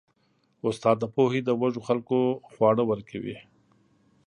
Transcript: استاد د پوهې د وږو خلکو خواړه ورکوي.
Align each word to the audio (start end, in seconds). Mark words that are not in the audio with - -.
استاد 0.67 0.97
د 0.99 1.05
پوهې 1.15 1.39
د 1.43 1.49
وږو 1.61 1.81
خلکو 1.87 2.17
خواړه 2.51 2.83
ورکوي. 2.91 3.37